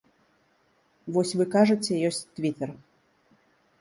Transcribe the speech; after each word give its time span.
Вось 1.17 1.35
вы 1.41 1.45
кажаце, 1.57 1.93
ёсць 2.09 2.25
твітар. 2.41 2.69